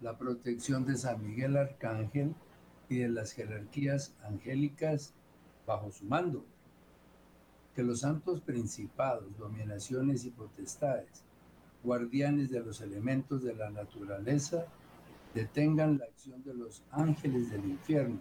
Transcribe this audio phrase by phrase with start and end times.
[0.00, 2.34] la protección de San Miguel Arcángel
[2.88, 5.12] y de las jerarquías angélicas
[5.66, 6.44] bajo su mando.
[7.74, 11.22] Que los santos principados, dominaciones y potestades,
[11.82, 14.64] guardianes de los elementos de la naturaleza,
[15.34, 18.18] detengan la acción de los ángeles del infierno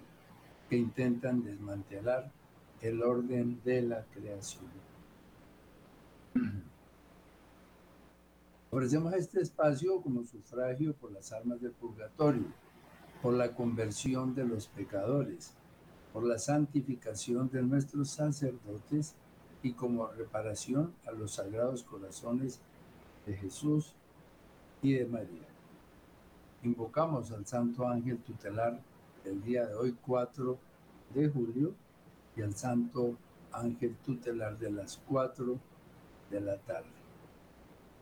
[0.69, 2.31] que intentan desmantelar
[2.81, 4.65] el orden de la creación.
[8.69, 12.43] Ofrecemos este espacio como sufragio por las almas del purgatorio,
[13.21, 15.53] por la conversión de los pecadores,
[16.11, 19.15] por la santificación de nuestros sacerdotes
[19.63, 22.59] y como reparación a los sagrados corazones
[23.25, 23.93] de Jesús
[24.81, 25.47] y de María.
[26.63, 28.81] Invocamos al Santo Ángel Tutelar
[29.23, 30.57] el día de hoy, 4
[31.15, 31.73] de julio,
[32.35, 33.15] y al Santo
[33.53, 35.57] Ángel Tutelar de las 4
[36.29, 36.96] de la tarde.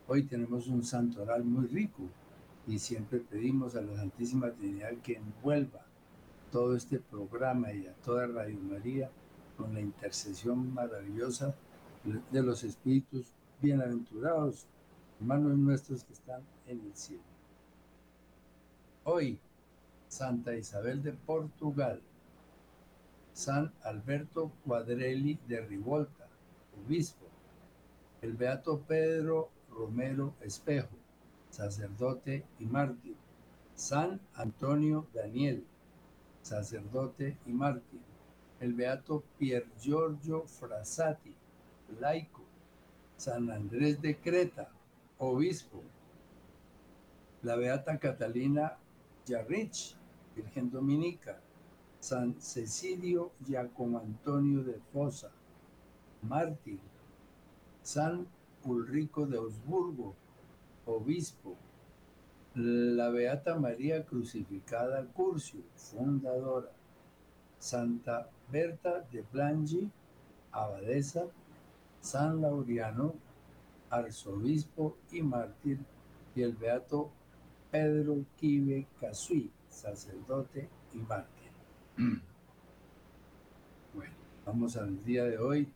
[0.07, 2.03] Hoy tenemos un santoral muy rico
[2.67, 5.81] y siempre pedimos a la Santísima Trinidad que envuelva
[6.51, 9.09] todo este programa y a toda Radio María
[9.57, 11.55] con la intercesión maravillosa
[12.31, 14.67] de los espíritus bienaventurados,
[15.19, 17.23] hermanos nuestros que están en el cielo.
[19.05, 19.39] Hoy,
[20.07, 21.99] Santa Isabel de Portugal,
[23.33, 26.27] San Alberto Cuadrelli de Rivolta,
[26.85, 27.25] obispo,
[28.21, 30.95] el Beato Pedro Romero Espejo,
[31.49, 33.15] sacerdote y mártir.
[33.75, 35.65] San Antonio Daniel,
[36.41, 37.99] sacerdote y mártir.
[38.59, 41.35] El beato Pier Giorgio Frassati,
[41.99, 42.41] laico.
[43.17, 44.69] San Andrés de Creta,
[45.17, 45.81] obispo.
[47.43, 48.77] La beata Catalina
[49.25, 49.95] Yarrich,
[50.35, 51.39] Virgen Dominica.
[51.99, 55.31] San Cecilio Giacomo Antonio de Fosa,
[56.21, 56.79] mártir.
[57.81, 58.27] San
[58.65, 60.15] Ulrico de Augsburgo,
[60.85, 61.55] obispo,
[62.55, 66.71] la Beata María Crucificada Curcio, fundadora,
[67.59, 69.89] Santa Berta de Blangi,
[70.51, 71.25] abadesa,
[71.99, 73.13] San Lauriano,
[73.89, 75.79] arzobispo y mártir,
[76.35, 77.11] y el Beato
[77.71, 81.51] Pedro Quive Casui, sacerdote y mártir.
[83.93, 84.13] Bueno,
[84.45, 85.67] vamos al día de hoy,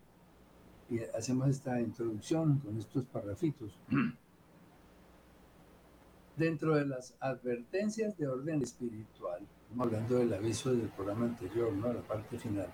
[0.90, 3.78] y hacemos esta introducción con estos parrafitos.
[6.36, 11.92] Dentro de las advertencias de orden espiritual, estamos hablando del aviso del programa anterior, ¿no?
[11.92, 12.68] La parte final.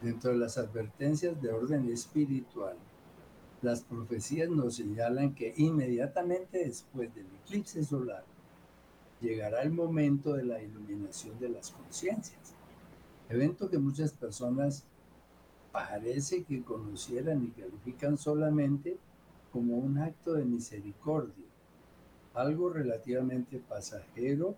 [0.00, 2.76] Dentro de las advertencias de orden espiritual,
[3.60, 8.24] las profecías nos señalan que inmediatamente después del eclipse solar
[9.20, 12.54] llegará el momento de la iluminación de las conciencias,
[13.28, 14.84] evento que muchas personas
[15.72, 18.98] parece que conocieran y califican solamente
[19.52, 21.46] como un acto de misericordia,
[22.34, 24.54] algo relativamente pasajero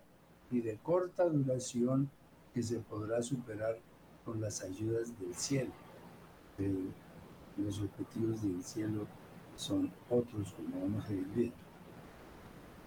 [0.51, 2.11] y de corta duración
[2.53, 3.79] que se podrá superar
[4.25, 5.73] con las ayudas del cielo.
[7.57, 9.07] los objetivos del cielo
[9.57, 11.57] son otros, como vamos a ir viendo.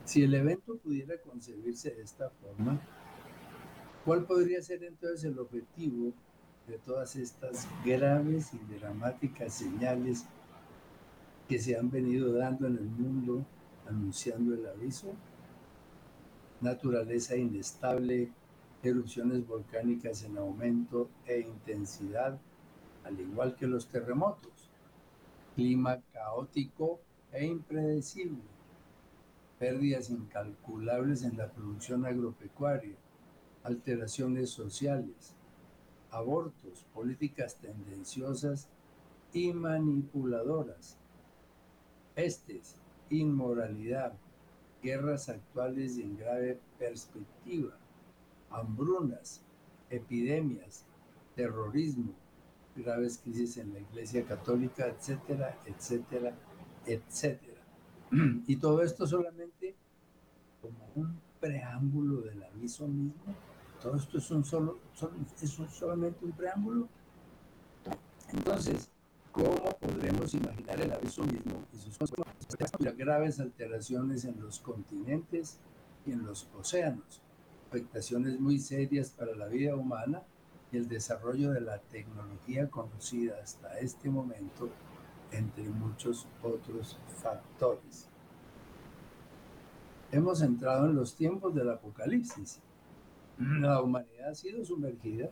[0.04, 2.80] Si el evento pudiera concebirse de esta forma,
[4.06, 6.14] ¿cuál podría ser entonces el objetivo
[6.68, 10.26] de todas estas graves y dramáticas señales
[11.48, 13.46] que se han venido dando en el mundo
[13.88, 15.14] anunciando el aviso.
[16.60, 18.32] Naturaleza inestable,
[18.84, 22.38] erupciones volcánicas en aumento e intensidad,
[23.06, 24.70] al igual que los terremotos.
[25.56, 27.00] Clima caótico
[27.32, 28.44] e impredecible.
[29.58, 32.98] Pérdidas incalculables en la producción agropecuaria.
[33.64, 35.37] Alteraciones sociales
[36.18, 38.68] abortos, políticas tendenciosas
[39.34, 40.98] y manipuladoras,
[42.16, 42.76] pestes,
[43.10, 44.14] inmoralidad,
[44.82, 47.78] guerras actuales y en grave perspectiva,
[48.50, 49.42] hambrunas,
[49.90, 50.86] epidemias,
[51.36, 52.14] terrorismo,
[52.76, 56.34] graves crisis en la Iglesia Católica, etcétera, etcétera,
[56.86, 57.62] etcétera.
[58.48, 59.76] Y todo esto solamente
[60.62, 63.36] como un preámbulo del aviso mismo
[63.82, 64.80] todo esto es, un solo,
[65.42, 66.88] es solamente un preámbulo.
[68.30, 68.90] Entonces,
[69.32, 72.98] ¿cómo podremos imaginar el aviso mismo y sus consecuencias?
[72.98, 75.60] Graves alteraciones en los continentes
[76.06, 77.22] y en los océanos,
[77.70, 80.24] afectaciones muy serias para la vida humana
[80.72, 84.70] y el desarrollo de la tecnología conocida hasta este momento,
[85.32, 88.08] entre muchos otros factores.
[90.12, 92.62] Hemos entrado en los tiempos del apocalipsis
[93.62, 95.30] la humanidad ha sido sumergida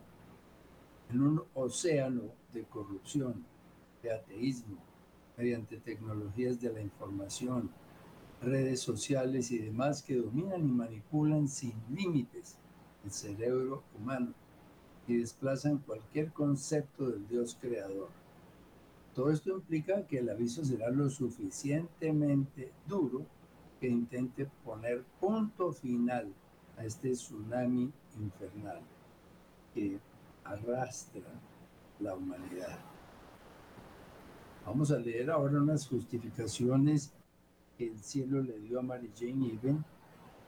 [1.10, 2.24] en un océano
[2.54, 3.46] de corrupción,
[4.04, 4.78] de ateísmo,
[5.38, 7.69] mediante tecnologías de la información,
[8.42, 12.57] redes sociales y demás que dominan y manipulan sin límites
[13.04, 14.34] el cerebro humano
[15.08, 18.10] y desplazan cualquier concepto del Dios creador.
[19.13, 23.25] Todo esto implica que el aviso será lo suficientemente duro
[23.80, 26.34] que intente poner punto final
[26.77, 28.81] a este tsunami infernal
[29.74, 30.00] que
[30.44, 31.22] arrastra
[32.00, 32.77] la humanidad.
[34.66, 37.13] Vamos a leer ahora unas justificaciones
[37.77, 39.83] que el cielo le dio a Mary Jane Even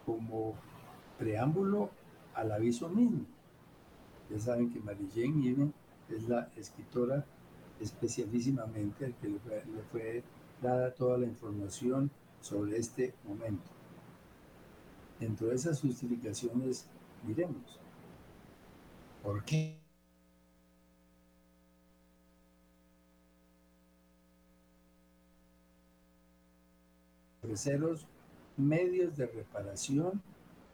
[0.05, 0.55] como
[1.19, 1.89] preámbulo
[2.33, 3.25] al aviso mismo.
[4.29, 5.73] Ya saben que Mary Jane Even
[6.09, 7.25] es la escritora
[7.79, 9.39] especialísimamente al que le
[9.91, 10.23] fue,
[10.61, 12.09] dada toda la información
[12.41, 13.76] sobre este momento.
[15.19, 16.85] Dentro de esas justificaciones
[17.25, 17.79] diremos,
[19.23, 19.79] ¿por qué?
[27.41, 28.05] Ofreceros
[28.57, 30.21] medios de reparación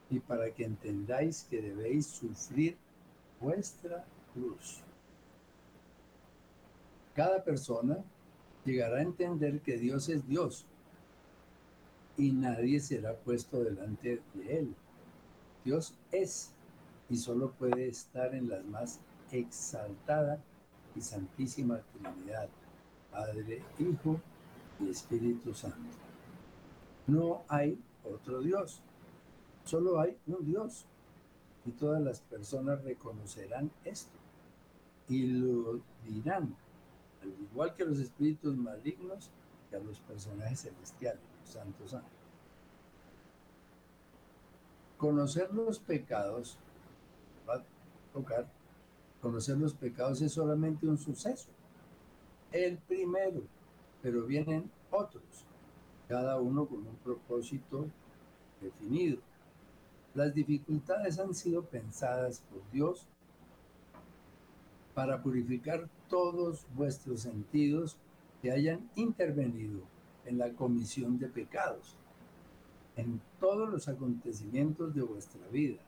[0.10, 2.78] y para que entendáis que debéis sufrir
[3.40, 4.82] vuestra cruz.
[7.14, 8.04] Cada persona
[8.66, 10.66] llegará a entender que Dios es Dios
[12.18, 14.76] y nadie será puesto delante de Él.
[15.66, 16.54] Dios es
[17.10, 19.00] y solo puede estar en la más
[19.32, 20.42] exaltada
[20.96, 22.50] y santísima Trinidad,
[23.12, 24.20] Padre, Hijo
[24.80, 25.98] y Espíritu Santo.
[27.08, 28.82] No hay otro Dios,
[29.64, 30.86] solo hay un Dios
[31.66, 34.18] y todas las personas reconocerán esto
[35.08, 36.56] y lo dirán,
[37.22, 39.30] al igual que los espíritus malignos
[39.70, 41.22] que a los personajes celestiales,
[41.56, 41.96] ángeles.
[44.98, 46.58] Conocer los pecados,
[47.48, 47.64] va a
[48.14, 48.48] tocar,
[49.22, 51.50] conocer los pecados es solamente un suceso,
[52.52, 53.42] el primero,
[54.02, 55.46] pero vienen otros,
[56.08, 57.88] cada uno con un propósito
[58.62, 59.20] definido
[60.14, 63.08] las dificultades han sido pensadas por Dios
[64.94, 67.98] para purificar todos vuestros sentidos
[68.42, 69.82] que hayan intervenido
[70.26, 71.96] en la comisión de pecados,
[72.96, 75.82] en todos los acontecimientos de vuestra vida,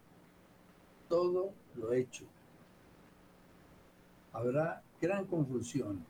[1.08, 2.26] todo lo hecho.
[4.34, 6.04] Habrá gran confusión,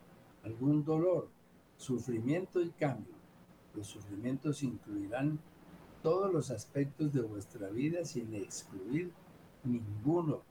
[0.44, 1.28] algún dolor,
[1.78, 3.14] sufrimiento y cambio.
[3.76, 5.40] Los sufrimientos incluirán
[6.02, 9.12] todos los aspectos de vuestra vida sin excluir
[9.64, 10.44] ninguno,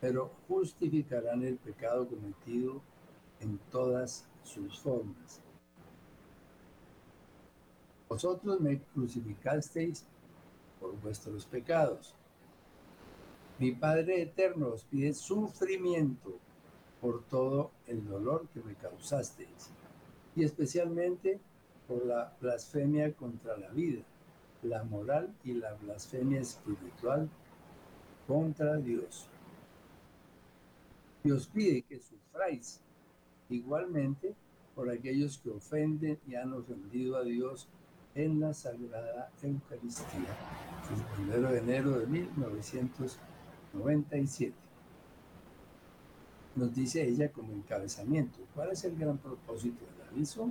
[0.00, 2.82] pero justificarán el pecado cometido
[3.40, 5.45] en todas sus formas.
[8.08, 10.04] Vosotros me crucificasteis
[10.80, 12.14] por vuestros pecados.
[13.58, 16.38] Mi Padre Eterno os pide sufrimiento
[17.00, 19.70] por todo el dolor que me causasteis,
[20.34, 21.40] y especialmente
[21.88, 24.02] por la blasfemia contra la vida
[24.62, 27.28] la moral y la blasfemia espiritual
[28.26, 29.28] contra Dios.
[31.22, 32.80] Dios pide que sufráis
[33.48, 34.34] igualmente
[34.74, 37.68] por aquellos que ofenden y han ofendido a Dios
[38.16, 40.34] en la Sagrada Eucaristía.
[40.90, 44.54] El primero de enero de 1997.
[46.54, 50.50] Nos dice ella como encabezamiento, ¿cuál es el gran propósito del aviso?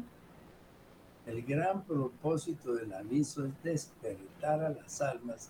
[1.26, 5.50] El gran propósito del aviso es despertar a las almas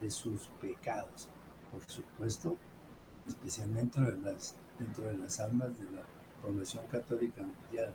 [0.00, 1.28] de sus pecados.
[1.72, 2.56] Por supuesto,
[3.26, 6.04] especialmente dentro de las, dentro de las almas de la
[6.40, 7.92] población católica mundial,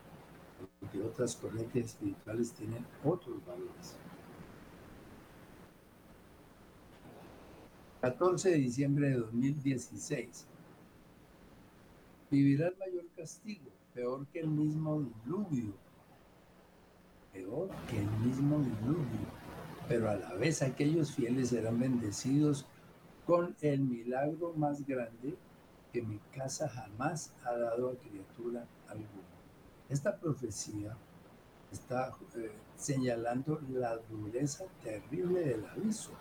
[0.80, 3.96] porque otras corrientes espirituales tienen otros valores.
[8.02, 10.46] 14 de diciembre de 2016.
[12.30, 15.74] Vivirá el mayor castigo, peor que el mismo diluvio
[17.34, 19.28] peor que el mismo diluvio,
[19.88, 22.66] pero a la vez aquellos fieles serán bendecidos
[23.26, 25.36] con el milagro más grande
[25.92, 29.33] que mi casa jamás ha dado a criatura alguna.
[29.90, 30.96] Esta profecía
[31.72, 36.12] está eh, señalando la dureza terrible del aviso.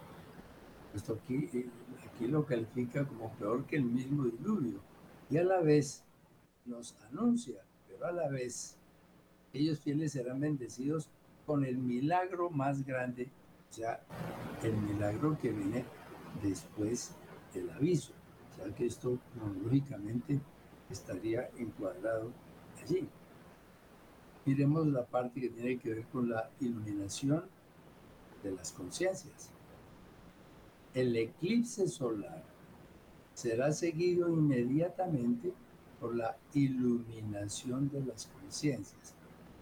[0.95, 1.71] Esto aquí, eh,
[2.07, 4.81] aquí lo califica como peor que el mismo diluvio
[5.31, 6.04] y a la vez
[6.64, 8.76] nos anuncia, pero a la vez
[9.52, 11.09] ellos fieles serán bendecidos
[11.47, 13.31] con el milagro más grande,
[13.71, 14.00] o sea,
[14.62, 15.85] el milagro que viene
[16.42, 17.14] después
[17.54, 18.12] del aviso.
[18.50, 20.40] O sea que esto cronológicamente
[20.90, 22.31] estaría encuadrado
[22.83, 23.09] allí.
[24.45, 27.45] Miremos la parte que tiene que ver con la iluminación
[28.43, 29.51] de las conciencias.
[30.95, 32.43] El eclipse solar
[33.35, 35.53] será seguido inmediatamente
[36.01, 39.15] por la iluminación de las conciencias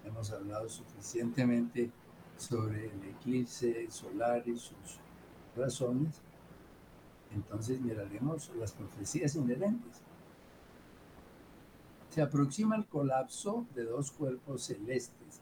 [0.04, 1.90] hemos hablado suficientemente
[2.36, 4.98] sobre el eclipse solar y sus
[5.56, 6.20] razones,
[7.32, 10.02] entonces miraremos las profecías inherentes.
[12.10, 15.40] Se aproxima el colapso de dos cuerpos celestes,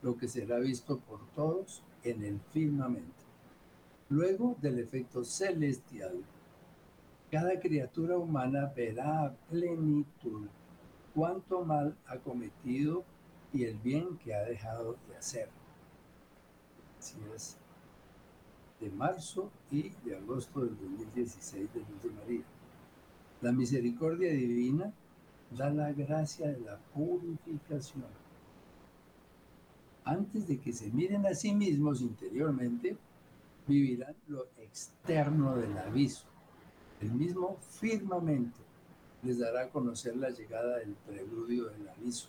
[0.00, 3.24] lo que será visto por todos en el firmamento.
[4.08, 6.24] Luego del efecto celestial,
[7.30, 10.46] cada criatura humana verá a plenitud
[11.14, 13.04] cuánto mal ha cometido
[13.52, 15.50] y el bien que ha dejado de hacer.
[16.98, 17.58] Así es,
[18.80, 22.44] de marzo y de agosto del 2016 de Luz de María.
[23.42, 24.94] La misericordia divina
[25.50, 28.04] da la gracia de la purificación.
[30.04, 32.96] Antes de que se miren a sí mismos interiormente,
[33.66, 36.26] vivirán lo externo del aviso.
[37.00, 38.60] El mismo firmamento
[39.22, 42.28] les dará a conocer la llegada del preludio del aviso.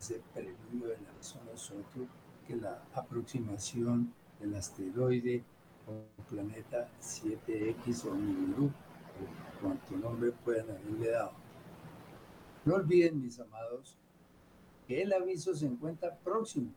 [0.00, 2.06] Ese preludio del aviso no es otro
[2.46, 5.44] que la aproximación del asteroide
[5.86, 11.32] o planeta 7X o Nibiru, o cuanto nombre puedan haberle dado.
[12.70, 13.98] No olviden, mis amados,
[14.86, 16.70] que el aviso se encuentra próximo.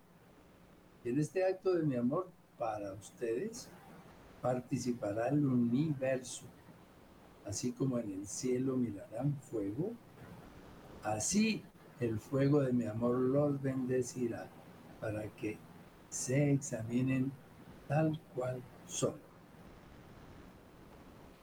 [1.04, 3.70] Y en este acto de mi amor para ustedes
[4.42, 6.46] participará el universo.
[7.46, 9.92] Así como en el cielo mirarán fuego,
[11.04, 11.62] así
[12.00, 14.50] el fuego de mi amor los bendecirá
[15.00, 15.60] para que
[16.10, 17.32] se examinen
[17.88, 19.14] tal cual son.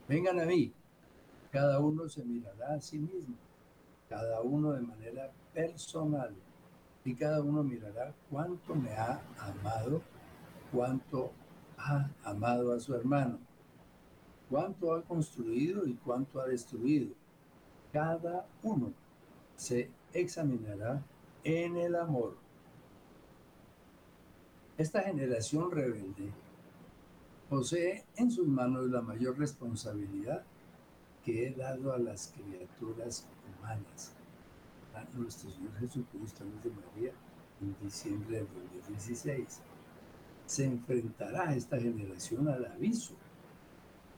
[0.09, 0.73] Vengan a mí,
[1.51, 3.37] cada uno se mirará a sí mismo
[4.11, 6.35] cada uno de manera personal.
[7.05, 10.01] Y cada uno mirará cuánto me ha amado,
[10.71, 11.31] cuánto
[11.77, 13.39] ha amado a su hermano,
[14.49, 17.13] cuánto ha construido y cuánto ha destruido.
[17.93, 18.91] Cada uno
[19.55, 21.01] se examinará
[21.45, 22.35] en el amor.
[24.77, 26.31] Esta generación rebelde
[27.49, 30.43] posee en sus manos la mayor responsabilidad
[31.23, 33.25] que he dado a las criaturas
[33.63, 37.11] A nuestro Señor Jesucristo, de María,
[37.61, 38.47] en diciembre del
[38.81, 39.61] 2016.
[40.45, 43.13] Se enfrentará esta generación al aviso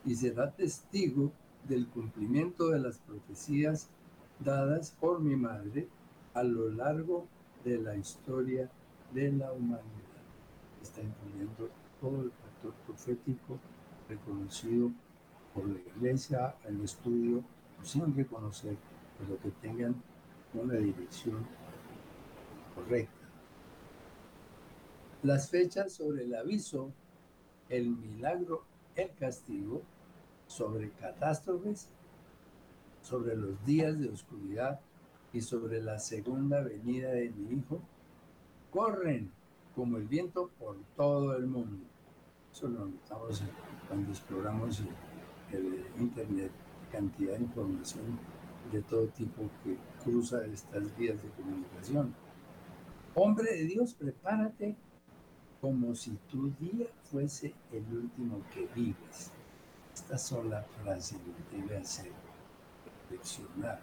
[0.06, 1.32] y será testigo
[1.68, 3.90] del cumplimiento de las profecías
[4.40, 5.88] dadas por mi madre
[6.34, 7.28] a lo largo
[7.64, 8.70] de la historia
[9.14, 9.84] de la humanidad.
[10.82, 11.70] Está incluyendo
[12.02, 13.60] todo el factor profético
[14.10, 14.92] reconocido
[15.54, 17.44] por la iglesia, el estudio,
[17.84, 18.76] sin reconocer,
[19.20, 19.96] pero que tengan
[20.54, 21.46] una dirección
[22.76, 23.12] correcta.
[25.24, 26.92] Las fechas sobre el aviso,
[27.70, 28.66] el milagro,
[28.96, 29.82] el castigo,
[30.48, 31.90] sobre catástrofes,
[33.02, 34.80] sobre los días de oscuridad
[35.32, 37.82] y sobre la segunda venida de mi Hijo,
[38.70, 39.32] corren
[39.76, 41.86] como el viento por todo el mundo.
[42.52, 43.42] Eso lo notamos
[43.88, 44.82] cuando exploramos
[45.52, 46.52] el Internet,
[46.92, 48.20] cantidad de información
[48.72, 52.14] de todo tipo que cruza estas vías de comunicación.
[53.16, 54.76] Hombre de Dios, prepárate
[55.62, 59.32] como si tu día fuese el último que vives.
[59.94, 62.12] Esta sola frase lo debe hacer
[63.10, 63.80] reflexionar,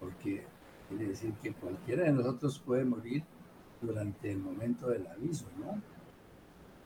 [0.00, 0.44] porque
[0.88, 3.22] quiere decir que cualquiera de nosotros puede morir
[3.80, 5.80] durante el momento del aviso, ¿no?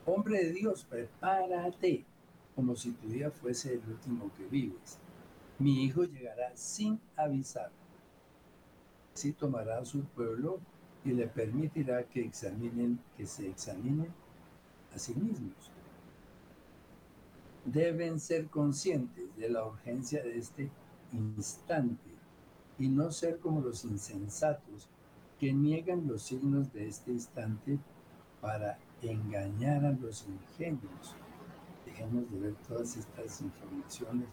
[0.04, 2.04] Hombre de Dios, prepárate
[2.54, 4.98] como si tu día fuese el último que vives.
[5.62, 7.70] Mi hijo llegará sin avisar.
[9.14, 10.58] Si tomará a su pueblo
[11.04, 14.12] y le permitirá que examinen, que se examinen
[14.92, 15.70] a sí mismos.
[17.64, 20.68] Deben ser conscientes de la urgencia de este
[21.12, 22.10] instante
[22.80, 24.88] y no ser como los insensatos
[25.38, 27.78] que niegan los signos de este instante
[28.40, 31.14] para engañar a los ingenuos
[31.84, 34.26] dejemos de ver todas estas informaciones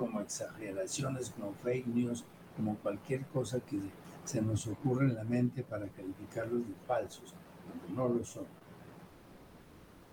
[0.00, 2.24] como exageraciones, como fake news,
[2.56, 3.78] como cualquier cosa que
[4.24, 7.34] se nos ocurre en la mente para calificarlos de falsos,
[7.66, 8.46] cuando no lo son.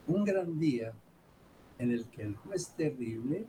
[0.07, 0.91] Un gran día
[1.79, 3.45] en el que el juez terrible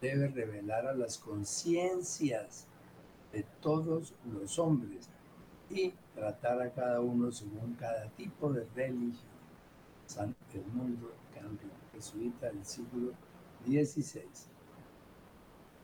[0.00, 2.66] debe revelar a las conciencias
[3.30, 5.10] de todos los hombres
[5.68, 9.28] y tratar a cada uno según cada tipo de religión.
[10.54, 13.12] el mundo cambia jesuita del siglo
[13.66, 14.49] XVI.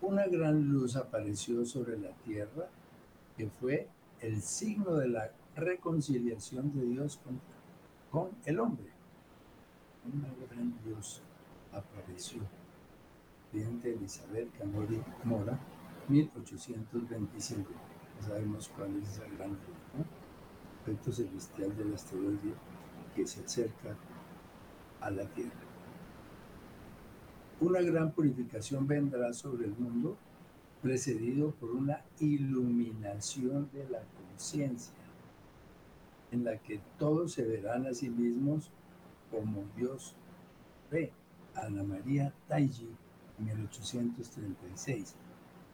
[0.07, 2.69] Una gran luz apareció sobre la tierra
[3.37, 3.89] que fue
[4.21, 7.19] el signo de la reconciliación de Dios
[8.13, 8.87] con, el hombre.
[10.05, 11.23] Una gran luz
[11.73, 12.41] apareció.
[13.51, 15.59] Cliente Elizabeth Camori Mora,
[16.07, 17.69] 1825.
[18.21, 19.59] No sabemos cuál es esa gran luz,
[19.99, 20.05] ¿no?
[20.83, 22.55] Efecto celestial del asteroide
[23.17, 23.97] que se acerca
[25.01, 25.66] a la tierra.
[27.59, 30.19] Una gran purificación vendrá sobre el mundo
[30.83, 34.93] precedido por una iluminación de la conciencia,
[36.33, 38.71] en la que todos se verán a sí mismos
[39.31, 40.15] como Dios
[40.91, 41.13] ve.
[41.55, 42.91] Ana María Taiji,
[43.39, 45.15] 1836.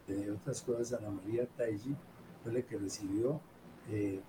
[0.06, 1.96] De otras cosas, Ana María Taiji
[2.44, 3.40] fue la que recibió
[3.90, 4.20] eh,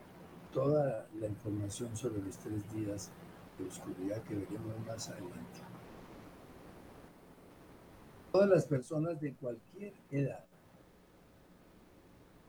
[0.51, 3.12] toda la información sobre los tres días
[3.60, 5.72] de oscuridad que veremos más adelante.
[8.33, 10.43] Todas las personas de cualquier edad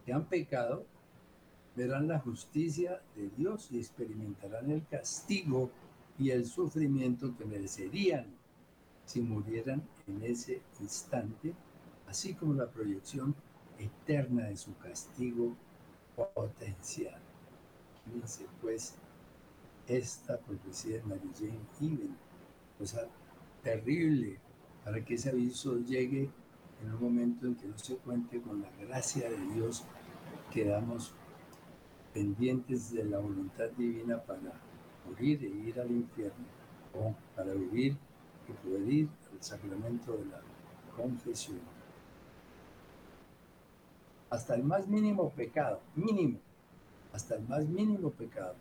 [0.06, 0.86] que han pecado
[1.76, 5.70] verán la justicia de Dios y experimentarán el castigo
[6.18, 8.24] y el sufrimiento que merecerían
[9.04, 11.52] si murieran en ese instante,
[12.06, 13.34] así como la proyección
[13.78, 15.54] eterna de su castigo
[16.34, 17.20] potencial.
[18.06, 18.94] Fíjense pues
[19.86, 22.16] esta profecía de Mary Jane Even,
[22.78, 23.06] cosa
[23.62, 24.38] terrible
[24.84, 26.30] para que ese aviso llegue
[26.82, 29.84] en un momento en que no se cuente con la gracia de Dios,
[30.52, 31.14] quedamos
[32.12, 34.52] pendientes de la voluntad divina para
[35.08, 36.44] morir e ir al infierno,
[36.94, 37.96] o para vivir
[38.48, 40.40] y poder ir al sacramento de la
[40.94, 41.60] confesión.
[44.28, 46.38] Hasta el más mínimo pecado, mínimo,
[47.12, 48.54] hasta el más mínimo pecado,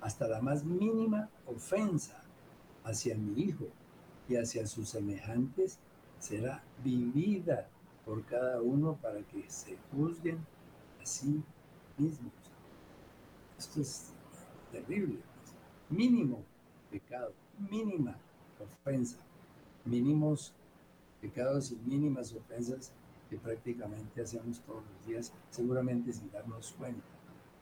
[0.00, 2.22] hasta la más mínima ofensa
[2.84, 3.66] hacia mi hijo
[4.28, 5.78] y hacia sus semejantes
[6.18, 7.68] será vivida
[8.04, 10.38] por cada uno para que se juzguen
[11.02, 11.42] a sí
[11.96, 12.32] mismos.
[13.58, 14.12] Esto es
[14.72, 15.18] terrible.
[15.18, 15.98] Pues.
[15.98, 16.42] Mínimo
[16.90, 17.32] pecado,
[17.70, 18.16] mínima
[18.60, 19.18] ofensa,
[19.84, 20.52] mínimos
[21.20, 22.92] pecados y mínimas ofensas
[23.30, 27.02] que prácticamente hacemos todos los días, seguramente sin darnos cuenta.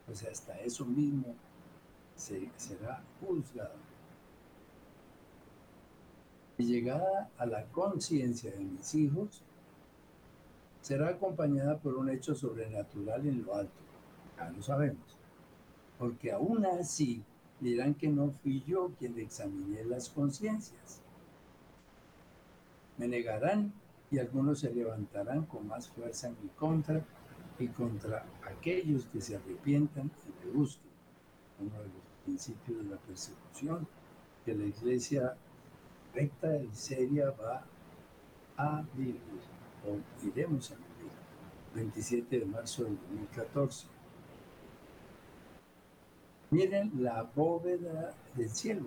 [0.06, 1.34] Pues hasta eso mismo
[2.16, 3.91] se, será juzgado.
[6.58, 9.42] Y llegada a la conciencia de mis hijos,
[10.80, 13.72] será acompañada por un hecho sobrenatural en lo alto.
[14.36, 15.16] Ya lo sabemos.
[15.98, 17.22] Porque aún así
[17.60, 21.00] dirán que no fui yo quien examiné las conciencias.
[22.98, 23.72] Me negarán
[24.10, 27.02] y algunos se levantarán con más fuerza en mi contra
[27.58, 30.90] y contra aquellos que se arrepientan y me busquen.
[31.60, 33.86] Uno de los principios de la persecución
[34.44, 35.36] que la iglesia
[36.14, 37.64] recta y seria va
[38.56, 39.20] a vivir
[39.86, 41.12] o iremos a vivir.
[41.74, 43.86] 27 de marzo del 2014.
[46.50, 48.86] Miren la bóveda del cielo.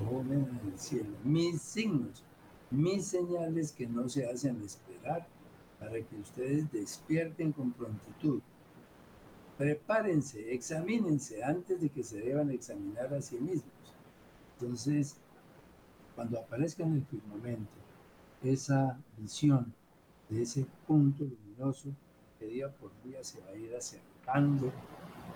[0.00, 1.10] Bóveda del cielo.
[1.24, 2.24] Mis signos,
[2.70, 5.26] mis señales que no se hacen esperar
[5.78, 8.40] para que ustedes despierten con prontitud.
[9.58, 13.94] Prepárense, examínense antes de que se deban examinar a sí mismos.
[14.58, 15.16] Entonces,
[16.14, 17.70] cuando aparezca en el firmamento
[18.42, 19.72] esa visión
[20.28, 21.90] de ese punto luminoso
[22.38, 24.72] que día por día se va a ir acercando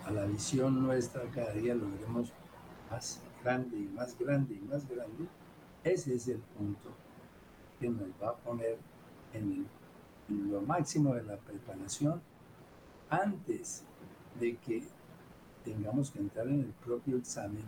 [0.05, 2.31] a la visión nuestra, cada día lo veremos
[2.89, 5.27] más grande y más grande y más grande,
[5.83, 6.89] ese es el punto
[7.79, 8.77] que nos va a poner
[9.33, 9.67] en,
[10.29, 12.21] lo máximo de la preparación
[13.09, 13.83] antes
[14.39, 14.83] de que
[15.63, 17.63] tengamos que entrar en el propio examen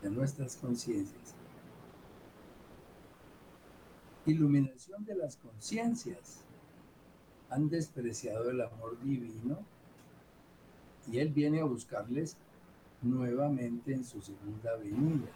[0.00, 1.34] de nuestras conciencias.
[4.26, 6.44] Iluminación de las conciencias.
[7.50, 9.58] Han despreciado el amor divino
[11.10, 12.36] y Él viene a buscarles
[13.02, 15.28] nuevamente en su segunda venida.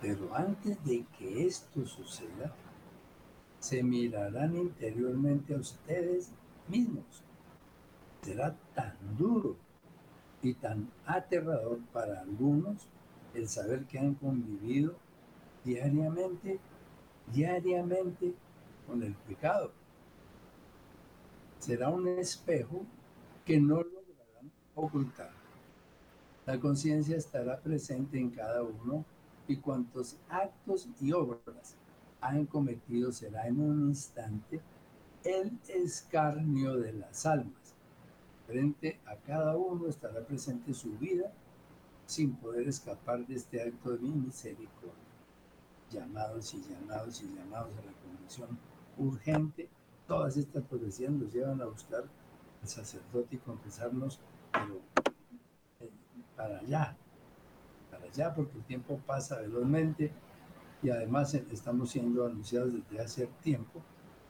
[0.00, 2.54] Pero antes de que esto suceda,
[3.58, 6.30] se mirarán interiormente a ustedes
[6.68, 7.22] mismos.
[8.22, 9.56] Será tan duro
[10.42, 12.88] y tan aterrador para algunos
[13.34, 14.94] el saber que han convivido
[15.64, 16.58] diariamente,
[17.32, 18.34] diariamente
[18.86, 19.72] con el pecado.
[21.58, 22.82] Será un espejo
[23.44, 24.00] que no lo
[24.74, 25.30] ocultar.
[26.46, 29.04] La conciencia estará presente en cada uno
[29.46, 31.76] y cuantos actos y obras
[32.20, 34.60] han cometido será en un instante
[35.24, 37.74] el escarnio de las almas.
[38.46, 41.32] Frente a cada uno estará presente su vida
[42.06, 45.09] sin poder escapar de este acto de mi misericordia.
[45.90, 48.58] Llamados y llamados y llamados a la condición
[48.96, 49.68] urgente,
[50.06, 52.04] todas estas profecías nos llevan a buscar
[52.62, 54.20] al sacerdote y confesarnos
[54.52, 54.80] pero
[55.80, 55.90] eh,
[56.36, 56.96] para allá,
[57.90, 60.12] para allá, porque el tiempo pasa velozmente
[60.82, 63.82] y además estamos siendo anunciados desde hace tiempo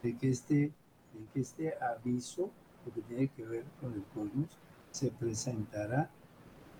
[0.03, 2.51] de que este, de que este aviso,
[2.85, 4.57] lo que tiene que ver con el cosmos,
[4.91, 6.09] se presentará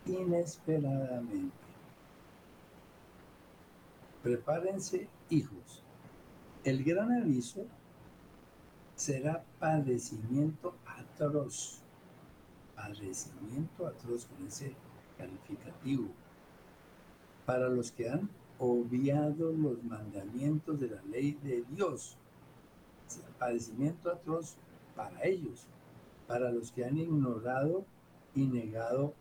[0.05, 1.60] inesperadamente.
[4.23, 5.83] Prepárense, hijos.
[6.63, 7.65] El gran aviso
[8.95, 11.81] será padecimiento atroz.
[12.75, 14.75] Padecimiento atroz con ese
[15.17, 16.07] calificativo.
[17.47, 18.29] Para los que han
[18.59, 22.15] obviado los mandamientos de la ley de Dios.
[23.39, 24.55] Padecimiento atroz
[24.95, 25.65] para ellos,
[26.27, 27.85] para los que han ignorado
[28.35, 29.15] y negado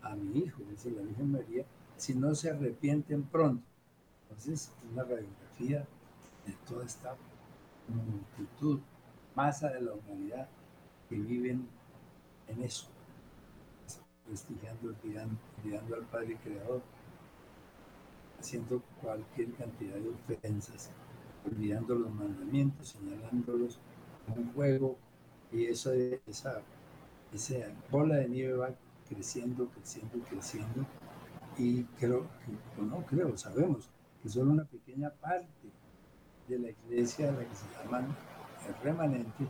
[0.00, 1.66] a mi hijo, dice la Virgen María,
[1.96, 3.75] si no se arrepienten pronto.
[4.28, 5.86] Entonces, una radiografía
[6.46, 7.16] de toda esta
[7.88, 8.80] multitud,
[9.34, 10.48] masa de la humanidad
[11.08, 11.68] que viven
[12.48, 12.88] en eso,
[14.26, 16.82] prestigiando, olvidando, al Padre Creador,
[18.38, 20.90] haciendo cualquier cantidad de ofensas,
[21.44, 23.78] olvidando los mandamientos, señalándolos
[24.26, 24.96] como un juego,
[25.52, 25.92] y eso,
[26.26, 26.60] esa,
[27.32, 27.54] esa
[27.90, 28.70] bola de nieve va
[29.08, 30.84] creciendo, creciendo, creciendo,
[31.56, 33.88] y creo, que, no creo, sabemos
[34.26, 35.70] que solo una pequeña parte
[36.48, 38.08] de la iglesia, la que se llaman
[38.66, 39.46] el remanente,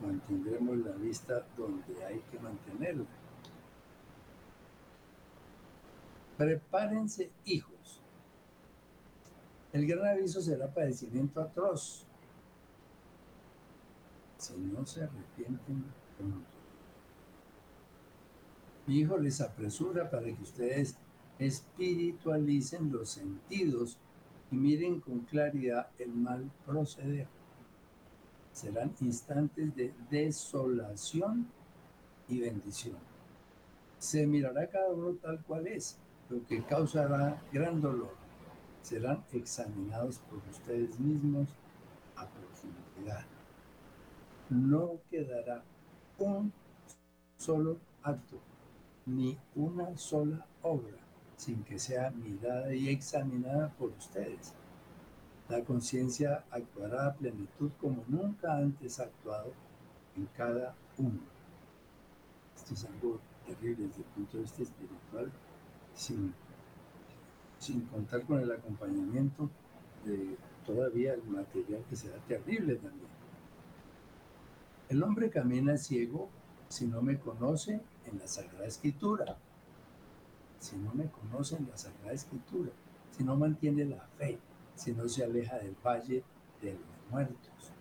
[0.00, 3.04] mantendremos la vista donde hay que mantenerla.
[6.36, 8.00] Prepárense, hijos.
[9.72, 12.04] El gran aviso será padecimiento atroz.
[14.38, 15.84] Si no se arrepienten
[18.88, 20.98] Mi hijo les apresura para que ustedes
[21.38, 23.98] espiritualicen los sentidos
[24.50, 27.26] y miren con claridad el mal proceder.
[28.52, 31.48] Serán instantes de desolación
[32.28, 32.96] y bendición.
[33.98, 38.14] Se mirará cada uno tal cual es, lo que causará gran dolor.
[38.82, 41.48] Serán examinados por ustedes mismos
[42.16, 43.24] a profundidad.
[44.50, 45.64] No quedará
[46.18, 46.52] un
[47.38, 48.38] solo acto,
[49.06, 51.03] ni una sola obra
[51.44, 54.54] sin que sea mirada y examinada por ustedes.
[55.50, 59.52] La conciencia actuará a plenitud como nunca antes ha actuado
[60.16, 61.20] en cada uno.
[62.56, 65.30] Esto es algo terrible desde el punto de vista espiritual,
[65.94, 66.32] sin,
[67.58, 69.50] sin contar con el acompañamiento
[70.06, 73.12] de todavía el material que será terrible también.
[74.88, 76.30] El hombre camina ciego
[76.68, 79.36] si no me conoce en la Sagrada Escritura
[80.64, 82.70] si no me conoce en la Sagrada Escritura,
[83.10, 84.38] si no mantiene la fe,
[84.74, 86.24] si no se aleja del valle
[86.62, 87.72] de los muertos.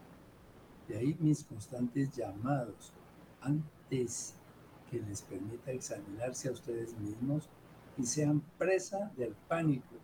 [0.89, 2.91] De ahí mis constantes llamados
[3.39, 4.33] antes
[4.91, 7.47] que les permita examinarse a ustedes mismos
[7.97, 9.95] y sean presa del pánico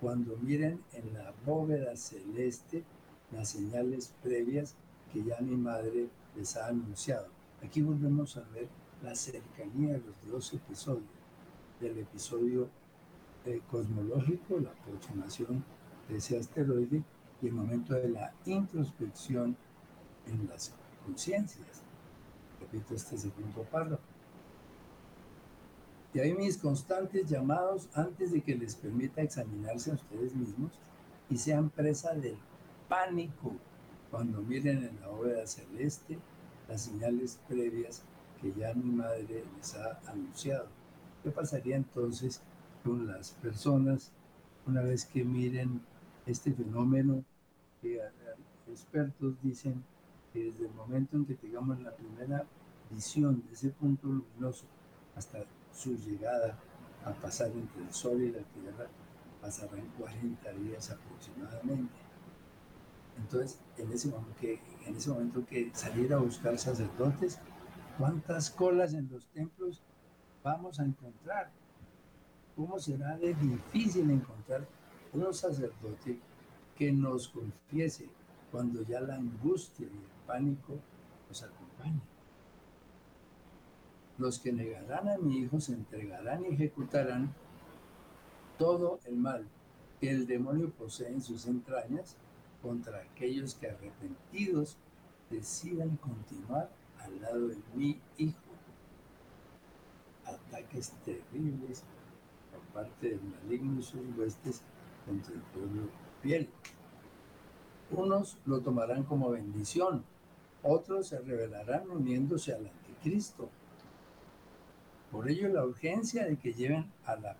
[0.00, 2.84] cuando miren en la bóveda celeste
[3.32, 4.76] las señales previas
[5.12, 7.26] que ya mi madre les ha anunciado.
[7.62, 8.68] Aquí volvemos a ver
[9.02, 11.17] la cercanía de los dos episodios
[11.80, 12.68] del episodio
[13.44, 15.64] eh, cosmológico, la aproximación
[16.08, 17.02] de ese asteroide
[17.40, 19.56] y el momento de la introspección
[20.26, 20.72] en las
[21.04, 21.82] conciencias.
[22.60, 24.02] Repito este segundo párrafo.
[26.14, 30.72] Y hay mis constantes llamados antes de que les permita examinarse a ustedes mismos
[31.30, 32.36] y sean presa del
[32.88, 33.52] pánico
[34.10, 36.18] cuando miren en la bóveda celeste
[36.66, 38.02] las señales previas
[38.40, 40.66] que ya mi madre les ha anunciado.
[41.22, 42.40] ¿Qué pasaría entonces
[42.84, 44.12] con las personas
[44.66, 45.80] una vez que miren
[46.26, 47.24] este fenómeno
[47.80, 48.00] que
[48.70, 49.82] expertos dicen
[50.32, 52.44] que desde el momento en que tengamos la primera
[52.90, 54.66] visión de ese punto luminoso
[55.16, 55.38] hasta
[55.74, 56.58] su llegada
[57.04, 58.86] a pasar entre el Sol y la Tierra,
[59.40, 61.94] pasarán 40 días aproximadamente.
[63.16, 67.38] Entonces, en ese momento que, en ese momento que salir a buscar sacerdotes,
[67.96, 69.82] ¿cuántas colas en los templos
[70.48, 71.50] vamos a encontrar.
[72.56, 74.66] ¿Cómo será de difícil encontrar
[75.12, 76.18] un sacerdote
[76.76, 78.08] que nos confiese
[78.50, 80.74] cuando ya la angustia y el pánico
[81.28, 82.00] nos acompañen?
[84.16, 87.32] Los que negarán a mi hijo se entregarán y ejecutarán
[88.58, 89.46] todo el mal
[90.00, 92.16] que el demonio posee en sus entrañas
[92.62, 94.76] contra aquellos que arrepentidos
[95.30, 98.47] decidan continuar al lado de mi hijo
[100.28, 101.84] ataques terribles
[102.50, 104.62] por parte del maligno y sus huestes
[105.06, 105.88] contra el pueblo
[106.22, 106.48] fiel.
[107.90, 110.04] Unos lo tomarán como bendición,
[110.62, 113.48] otros se rebelarán uniéndose al anticristo.
[115.10, 117.36] Por ello la urgencia de que lleven a la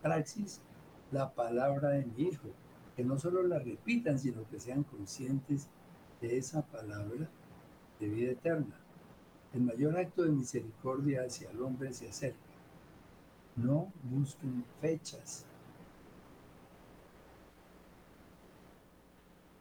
[0.00, 0.60] praxis
[1.12, 2.48] la palabra de mi Hijo,
[2.96, 5.68] que no solo la repitan, sino que sean conscientes
[6.20, 7.28] de esa palabra
[7.98, 8.79] de vida eterna.
[9.52, 12.38] El mayor acto de misericordia hacia el hombre se acerca.
[13.56, 15.44] No busquen fechas.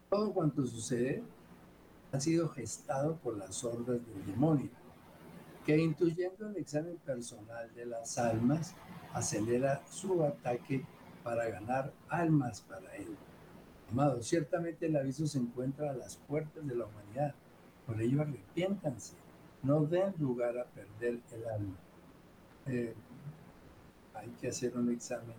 [0.10, 1.24] Todo cuanto sucede
[2.12, 4.70] ha sido gestado por las obras del demonio,
[5.66, 8.74] que intuyendo el examen personal de las almas,
[9.14, 10.86] acelera su ataque
[11.24, 13.16] para ganar almas para él.
[13.92, 17.36] Amados, ciertamente el aviso se encuentra a las puertas de la humanidad.
[17.86, 19.16] Por ello arrepiéntanse,
[19.64, 21.76] no den lugar a perder el alma.
[22.68, 22.94] Eh,
[24.14, 25.36] hay que hacer un examen.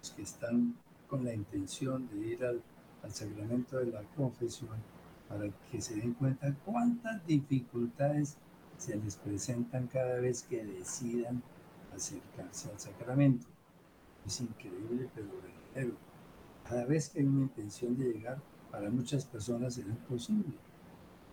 [0.00, 0.76] Los que están
[1.08, 2.62] con la intención de ir al,
[3.02, 4.76] al sacramento de la confesión,
[5.28, 8.36] para que se den cuenta cuántas dificultades
[8.78, 11.42] se les presentan cada vez que decidan
[11.94, 13.46] acercarse al sacramento.
[14.26, 15.96] Es increíble, pero verdadero.
[16.68, 18.38] Cada vez que hay una intención de llegar,
[18.70, 20.54] para muchas personas será imposible,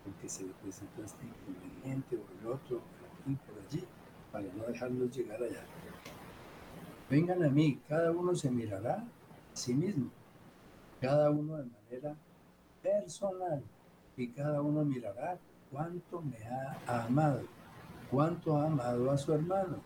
[0.04, 2.80] porque se le presentó este inconveniente o el otro,
[3.20, 3.84] aquí, por allí,
[4.30, 5.64] para no dejarlos llegar allá.
[7.08, 10.10] Vengan a mí, cada uno se mirará a sí mismo,
[11.00, 12.16] cada uno de manera
[12.82, 13.62] personal,
[14.16, 15.38] y cada uno mirará
[15.70, 17.42] cuánto me ha amado,
[18.10, 19.78] cuánto ha amado a su hermano,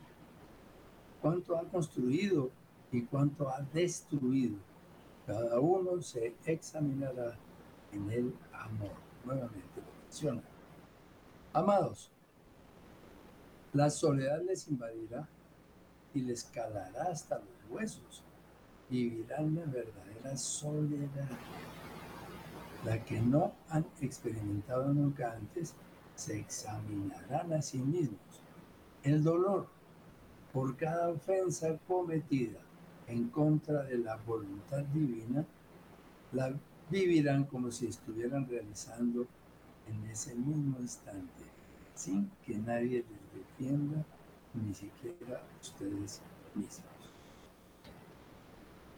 [1.20, 2.50] cuánto ha construido
[2.92, 4.56] y cuánto ha destruido.
[5.26, 7.36] Cada uno se examinará
[7.92, 8.92] en el amor.
[9.24, 9.82] Nuevamente
[11.52, 12.10] Amados,
[13.74, 15.28] la soledad les invadirá
[16.14, 18.22] y les calará hasta los huesos.
[18.88, 21.28] Vivirán la verdadera soledad.
[22.84, 25.74] La que no han experimentado nunca antes,
[26.14, 28.40] se examinarán a sí mismos.
[29.02, 29.66] El dolor
[30.52, 32.60] por cada ofensa cometida
[33.06, 35.44] en contra de la voluntad divina,
[36.32, 36.54] la
[36.88, 39.26] vivirán como si estuvieran realizando
[39.86, 41.44] en ese mismo instante,
[41.94, 44.04] sin que nadie les defienda,
[44.54, 46.20] ni siquiera ustedes
[46.54, 46.84] mismos.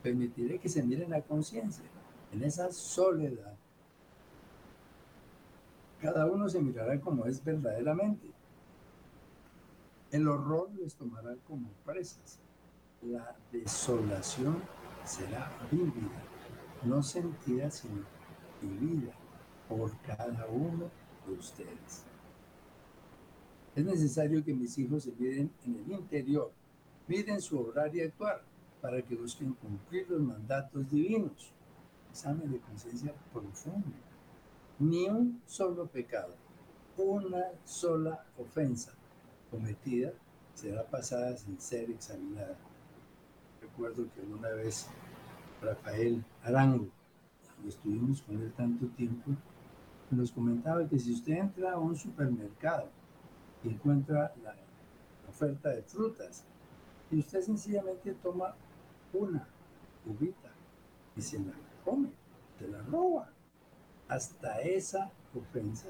[0.02, 1.84] Permitiré que se miren la conciencia
[2.32, 3.56] en esa soledad.
[6.00, 8.30] Cada uno se mirará como es verdaderamente.
[10.12, 12.40] El horror les tomará como presas
[13.02, 14.60] la desolación
[15.04, 16.22] será vivida,
[16.82, 18.02] no sentida, sino
[18.60, 19.12] vivida
[19.68, 20.90] por cada uno
[21.26, 22.04] de ustedes.
[23.74, 26.50] Es necesario que mis hijos se miren en el interior,
[27.06, 28.42] miren su obrar y actuar,
[28.80, 31.52] para que busquen cumplir los mandatos divinos.
[32.10, 33.92] Examen de conciencia profundo.
[34.78, 36.34] Ni un solo pecado,
[36.96, 38.92] una sola ofensa
[39.50, 40.12] cometida
[40.54, 42.56] será pasada sin ser examinada
[43.78, 44.88] recuerdo que una vez
[45.62, 46.88] Rafael Arango,
[47.46, 49.30] cuando estuvimos con él tanto tiempo,
[50.14, 52.88] nos comentaba que si usted entra a un supermercado
[53.62, 54.54] y encuentra la
[55.28, 56.44] oferta de frutas
[57.10, 58.54] y usted sencillamente toma
[59.12, 59.46] una
[60.06, 60.50] uvita
[61.16, 61.52] y se la
[61.84, 62.10] come,
[62.58, 63.30] se la roba,
[64.08, 65.88] hasta esa ofensa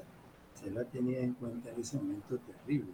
[0.53, 2.91] se la tenía en cuenta en ese momento terrible.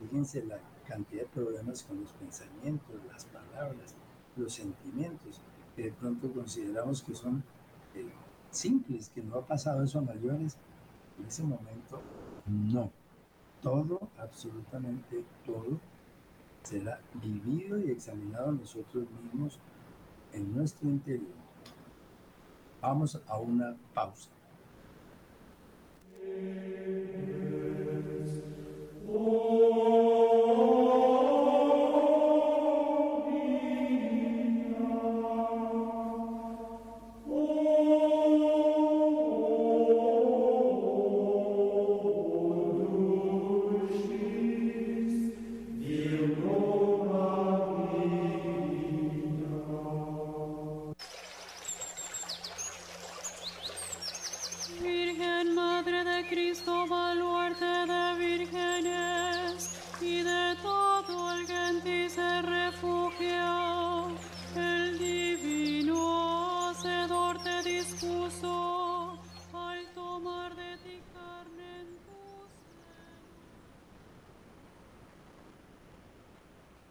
[0.00, 3.94] fíjense la cantidad de problemas con los pensamientos, las palabras,
[4.36, 5.40] los sentimientos,
[5.76, 7.44] que de pronto consideramos que son
[7.94, 8.06] eh,
[8.54, 10.58] simples, que no ha pasado eso a mayores.
[11.18, 12.02] En ese momento,
[12.46, 12.92] no.
[13.62, 15.80] Todo, absolutamente todo,
[16.62, 19.60] será vivido y examinado nosotros mismos
[20.32, 21.34] en nuestro interior.
[22.80, 24.30] Vamos a una pausa.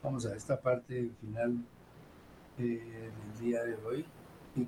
[0.04, 1.64] Vamos a esta parte final
[2.58, 4.06] eh, del día de hoy
[4.54, 4.68] y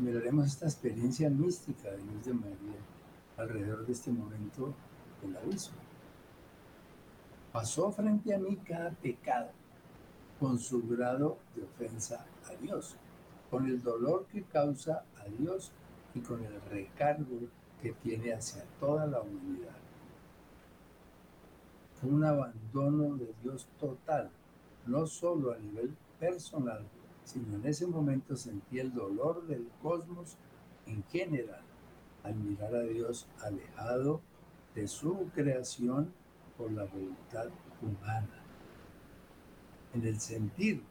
[0.00, 2.80] miraremos esta experiencia mística de Luz de María
[3.36, 4.74] alrededor de este momento
[5.20, 5.72] del aviso.
[7.52, 9.50] Pasó frente a mí cada pecado
[10.38, 12.96] con su grado de ofensa a Dios,
[13.50, 15.70] con el dolor que causa a Dios
[16.14, 17.40] y con el recargo
[17.82, 19.89] que tiene hacia toda la humanidad
[22.02, 24.30] un abandono de Dios total,
[24.86, 26.86] no solo a nivel personal,
[27.24, 30.36] sino en ese momento sentí el dolor del cosmos
[30.86, 31.62] en general
[32.24, 34.20] al mirar a Dios alejado
[34.74, 36.12] de su creación
[36.56, 37.48] por la voluntad
[37.80, 38.42] humana.
[39.94, 40.82] En el sentir,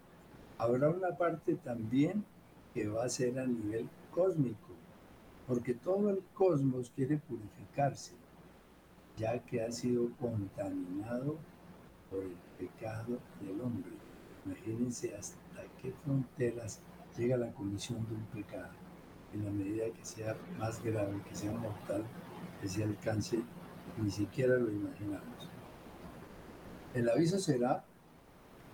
[0.57, 2.25] habrá una parte también
[2.73, 4.73] que va a ser a nivel cósmico,
[5.47, 8.13] porque todo el cosmos quiere purificarse,
[9.19, 11.35] ya que ha sido contaminado
[12.09, 13.91] por el pecado del hombre.
[14.45, 16.79] Imagínense hasta qué fronteras
[17.17, 18.71] llega la comisión de un pecado,
[19.33, 22.05] en la medida que sea más grave, que sea mortal,
[22.61, 23.41] que sea alcance,
[24.01, 25.49] ni siquiera lo imaginamos.
[26.93, 27.83] El aviso será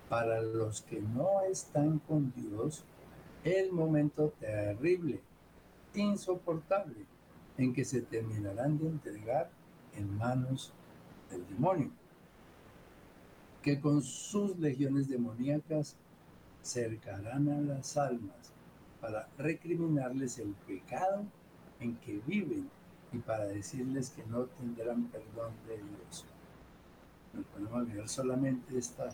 [0.07, 2.85] para los que no están con Dios
[3.43, 5.19] el momento terrible,
[5.95, 7.05] insoportable,
[7.57, 9.49] en que se terminarán de entregar
[9.97, 10.73] en manos
[11.29, 11.91] del demonio,
[13.61, 15.95] que con sus legiones demoníacas
[16.61, 18.51] cercarán a las almas
[19.01, 21.23] para recriminarles el pecado
[21.79, 22.69] en que viven
[23.11, 26.25] y para decirles que no tendrán perdón de Dios.
[27.33, 29.09] No podemos mirar solamente esta,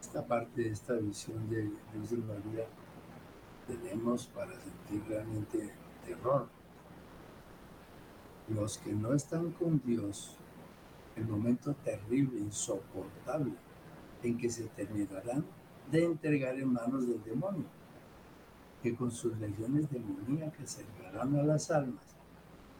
[0.00, 2.66] esta parte de esta visión de Dios de vida.
[3.66, 5.72] Tenemos para sentir realmente
[6.06, 6.48] terror.
[8.54, 10.36] Los que no están con Dios,
[11.16, 13.54] el momento terrible, insoportable,
[14.22, 15.44] en que se terminarán
[15.90, 17.64] de entregar en manos del demonio,
[18.82, 22.04] que con sus legiones demoníacas cercarán a las almas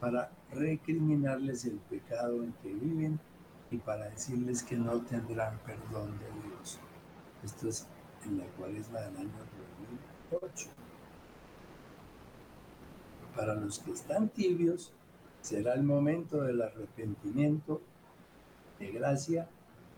[0.00, 3.20] para recriminarles el pecado en que viven
[3.70, 6.78] y para decirles que no tendrán perdón de Dios.
[7.42, 7.86] Esto es
[8.24, 9.30] en la cuaresma del año
[10.30, 10.70] 2008.
[13.34, 14.92] Para los que están tibios,
[15.42, 17.82] será el momento del arrepentimiento
[18.78, 19.48] de gracia,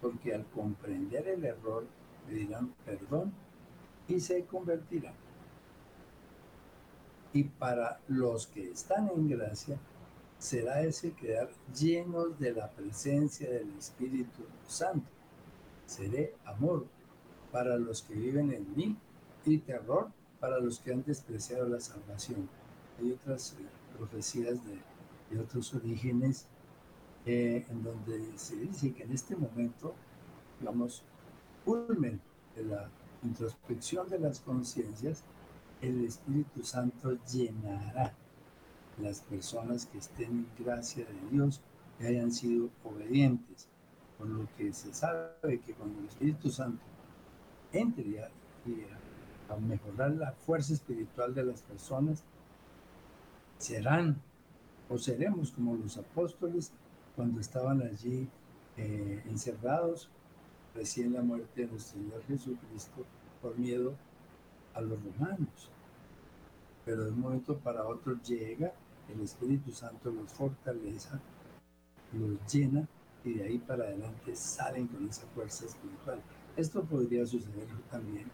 [0.01, 1.87] porque al comprender el error
[2.27, 3.33] pedirán perdón
[4.09, 5.15] y se convertirán.
[7.33, 9.79] Y para los que están en gracia,
[10.39, 15.09] será ese quedar llenos de la presencia del Espíritu Santo.
[15.87, 16.87] Seré amor
[17.53, 18.97] para los que viven en mí
[19.45, 20.09] y terror
[20.41, 22.49] para los que han despreciado la salvación.
[22.99, 23.65] Hay otras eh,
[23.97, 24.79] profecías de,
[25.39, 26.47] otros orígenes
[27.27, 29.95] eh, en donde se dice que en este momento,
[30.61, 31.03] digamos,
[31.65, 32.21] culmen
[32.55, 32.89] de la
[33.23, 35.25] introspección de las conciencias,
[35.81, 38.15] el Espíritu Santo llenará
[39.01, 41.61] las personas que estén en gracia de Dios,
[41.99, 43.69] que hayan sido obedientes,
[44.19, 46.83] por lo que se sabe que cuando el Espíritu Santo
[47.73, 48.31] entre a,
[49.49, 52.23] a mejorar la fuerza espiritual de las personas,
[53.59, 54.21] serán
[54.89, 56.73] o seremos como los apóstoles
[57.17, 58.29] cuando estaban allí
[58.77, 60.09] eh, encerrados
[60.75, 63.05] recién la muerte de nuestro Señor Jesucristo
[63.41, 63.95] por miedo
[64.75, 65.71] a los romanos.
[66.85, 68.73] Pero de un momento para otro llega
[69.09, 71.11] el Espíritu Santo, los fortalece,
[72.13, 72.87] los llena
[73.25, 76.21] y de ahí para adelante salen con esa fuerza espiritual.
[76.57, 78.31] Esto podría suceder también,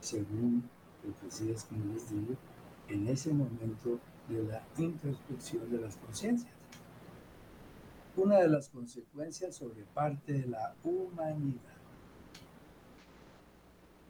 [0.00, 0.68] según
[1.02, 2.34] profecías, como les digo,
[2.88, 3.98] en ese momento
[4.30, 6.60] de la introspección de las conciencias
[8.16, 11.60] una de las consecuencias sobre parte de la humanidad.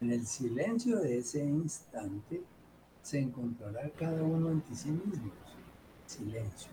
[0.01, 2.43] En el silencio de ese instante
[3.01, 5.31] se encontrará cada uno ante sí mismo.
[6.05, 6.71] Silencio.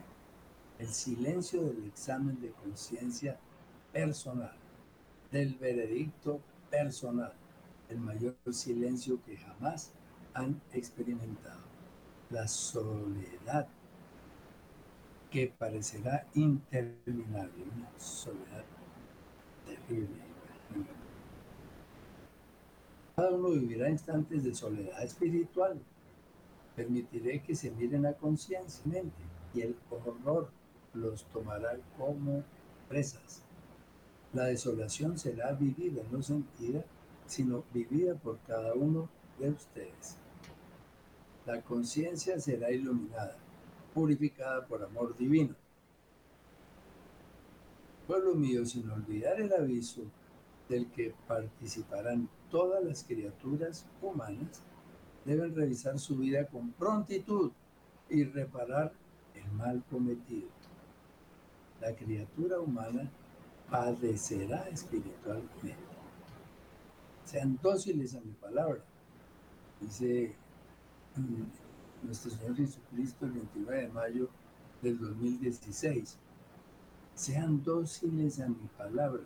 [0.79, 3.39] El silencio del examen de conciencia
[3.93, 4.57] personal,
[5.31, 7.33] del veredicto personal,
[7.89, 9.93] el mayor silencio que jamás
[10.35, 11.68] han experimentado.
[12.31, 13.67] La soledad
[15.31, 18.65] que parecerá interminable, una soledad
[19.67, 20.23] terrible.
[23.17, 25.81] Cada uno vivirá instantes de soledad espiritual.
[26.77, 29.03] Permitiré que se miren a conciencia
[29.55, 30.51] y el horror
[30.95, 32.45] los tomará como
[32.89, 33.43] presas.
[34.33, 36.85] La desolación será vivida, no sentida,
[37.27, 39.09] sino vivida por cada uno
[39.39, 40.17] de ustedes.
[41.49, 43.35] La conciencia será iluminada
[43.95, 45.55] purificada por amor divino.
[48.07, 50.03] Pueblo mío, sin olvidar el aviso
[50.69, 54.61] del que participarán todas las criaturas humanas,
[55.25, 57.51] deben revisar su vida con prontitud
[58.11, 58.93] y reparar
[59.35, 60.49] el mal cometido.
[61.81, 63.11] La criatura humana
[63.71, 65.77] padecerá espiritualmente.
[67.25, 68.85] Sean dóciles a mi palabra,
[69.81, 70.37] dice
[72.03, 74.29] nuestro Señor Jesucristo el 29 de mayo
[74.83, 76.17] del 2016.
[77.15, 79.25] Sean dóciles a mi palabra.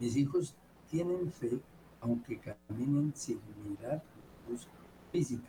[0.00, 0.54] Mis hijos
[0.90, 1.60] tienen fe
[2.00, 4.02] aunque caminen sin mirar
[4.48, 4.68] luz
[5.10, 5.48] física.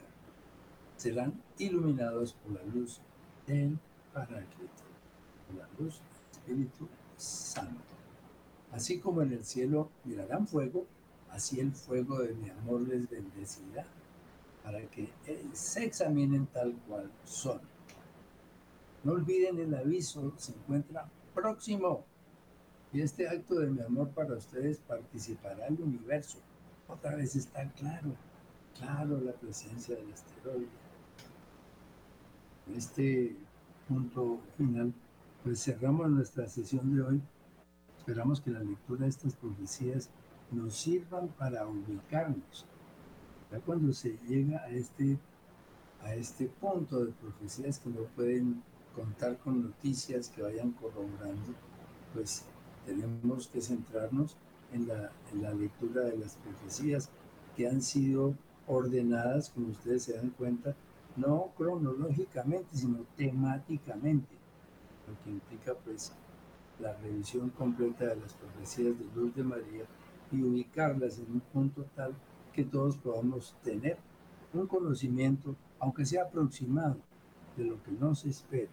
[0.95, 3.01] serán iluminados por la luz
[3.45, 3.77] del
[4.13, 4.83] Paráclito,
[5.45, 5.99] por la luz
[6.45, 6.87] del Espíritu
[7.17, 7.81] Santo.
[8.71, 10.85] Así como en el cielo mirarán fuego,
[11.29, 13.85] así el fuego de mi amor les bendecirá,
[14.65, 15.07] para que
[15.53, 17.61] se examinen tal cual son.
[19.03, 22.03] No olviden el aviso, se encuentra próximo.
[22.91, 26.39] Y este acto de mi amor para ustedes participará el universo.
[26.87, 28.15] Otra vez está claro,
[28.79, 30.67] claro la presencia del asteroide.
[32.75, 33.35] Este
[33.87, 34.91] punto final,
[35.43, 37.21] pues cerramos nuestra sesión de hoy.
[37.99, 40.09] Esperamos que la lectura de estas profecías
[40.51, 42.65] nos sirvan para ubicarnos.
[43.51, 45.17] Ya cuando se llega a este,
[46.01, 48.63] a este punto de profecías que no pueden
[48.95, 51.53] contar con noticias que vayan corroborando,
[52.13, 52.45] pues
[52.85, 54.35] tenemos que centrarnos
[54.71, 57.09] en la, en la lectura de las profecías
[57.55, 58.35] que han sido
[58.67, 60.75] ordenadas, como ustedes se dan cuenta,
[61.15, 64.35] no cronológicamente, sino temáticamente,
[65.07, 66.11] lo que implica pues
[66.79, 69.85] la revisión completa de las profecías de Luz de María
[70.31, 72.13] y ubicarlas en un punto tal
[72.55, 73.97] que todos podamos tener
[74.53, 76.95] un conocimiento, aunque sea aproximado,
[77.57, 78.71] de lo que nos espera.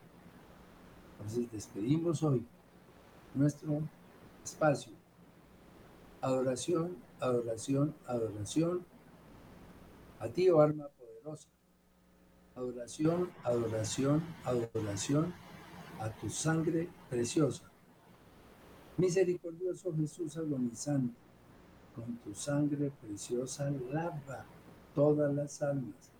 [1.18, 2.47] Entonces despedimos hoy
[3.35, 3.80] nuestro
[4.45, 4.93] espacio.
[6.20, 8.87] Adoración, adoración, adoración
[10.20, 11.49] a ti, oh alma poderosa.
[12.55, 15.35] Adoración, adoración, adoración
[15.99, 17.64] a tu sangre preciosa.
[18.97, 21.22] Misericordioso Jesús agonizante,
[21.95, 24.45] con tu sangre preciosa lava
[24.95, 26.11] todas las almas,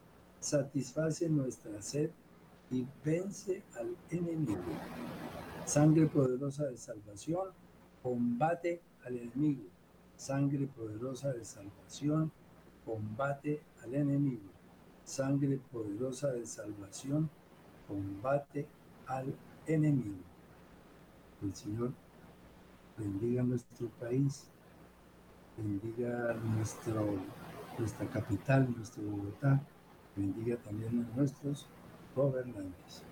[0.41, 2.11] satisface nuestra sed
[2.71, 4.59] y vence al enemigo.
[5.65, 7.49] Sangre poderosa de salvación,
[8.03, 9.65] combate al enemigo.
[10.17, 12.33] Sangre poderosa de salvación,
[12.85, 14.51] combate al enemigo.
[15.05, 17.29] Sangre poderosa de salvación,
[17.87, 18.67] combate
[19.07, 19.35] al
[19.67, 20.23] enemigo.
[21.43, 21.93] El Señor
[22.97, 24.49] bendiga nuestro país,
[25.57, 27.15] bendiga nuestro,
[27.79, 29.61] nuestra capital, nuestro Bogotá,
[30.17, 31.67] bendiga también a nuestros
[32.15, 33.03] gobernantes.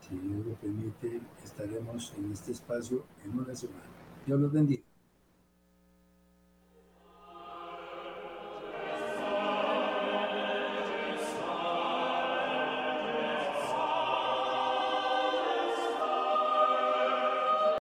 [0.00, 3.84] Si Dios lo permite, estaremos en este espacio en una semana.
[4.26, 4.91] Dios los bendiga.